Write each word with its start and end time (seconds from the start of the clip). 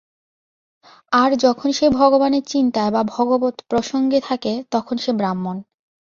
আর 1.11 1.35
যখন 1.35 1.69
সে 1.71 1.87
ভগবানের 1.91 2.43
চিন্তায় 2.45 2.91
বা 2.91 3.01
ভগবৎ-প্রসঙ্গে 3.07 4.19
থাকে, 4.21 4.53
তখন 4.71 4.95
সে 4.97 5.11
ব্রাহ্মণ। 5.13 5.57